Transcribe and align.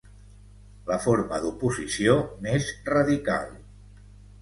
La 0.91 0.97
forma 1.03 1.39
d'oposició 1.45 2.17
més 2.49 2.75
radical. 2.91 3.49